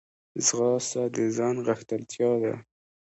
ځغاسته 0.45 1.01
د 1.15 1.17
ځان 1.35 1.55
غښتلتیا 1.67 2.31
ده 2.43 2.53